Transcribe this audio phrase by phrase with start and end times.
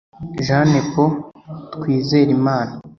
[0.45, 1.03] Jean Nepo
[1.73, 2.73] Twizerimana